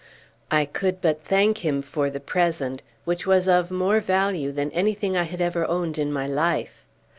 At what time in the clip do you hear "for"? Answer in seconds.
1.83-2.09